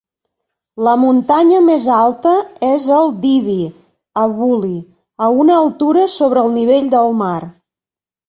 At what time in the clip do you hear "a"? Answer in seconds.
5.25-5.29